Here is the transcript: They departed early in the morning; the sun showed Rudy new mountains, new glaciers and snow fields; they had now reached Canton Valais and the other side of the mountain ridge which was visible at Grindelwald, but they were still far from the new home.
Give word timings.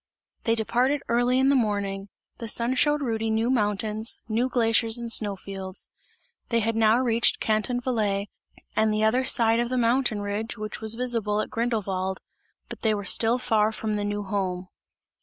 They 0.45 0.55
departed 0.55 1.03
early 1.09 1.37
in 1.37 1.49
the 1.49 1.55
morning; 1.55 2.09
the 2.39 2.47
sun 2.47 2.73
showed 2.73 3.03
Rudy 3.03 3.29
new 3.29 3.51
mountains, 3.51 4.17
new 4.27 4.49
glaciers 4.49 4.97
and 4.97 5.11
snow 5.11 5.35
fields; 5.35 5.87
they 6.49 6.59
had 6.59 6.75
now 6.75 6.97
reached 6.97 7.39
Canton 7.39 7.79
Valais 7.79 8.27
and 8.75 8.91
the 8.91 9.03
other 9.03 9.23
side 9.23 9.59
of 9.59 9.69
the 9.69 9.77
mountain 9.77 10.19
ridge 10.21 10.57
which 10.57 10.81
was 10.81 10.95
visible 10.95 11.39
at 11.39 11.51
Grindelwald, 11.51 12.19
but 12.67 12.79
they 12.81 12.95
were 12.95 13.05
still 13.05 13.37
far 13.37 13.71
from 13.71 13.93
the 13.93 14.03
new 14.03 14.23
home. 14.23 14.69